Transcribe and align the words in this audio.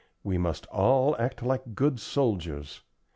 We 0.23 0.39
must 0.39 0.65
all 0.71 1.15
act 1.19 1.43
like 1.43 1.75
good 1.75 1.99
soldiers. 1.99 2.81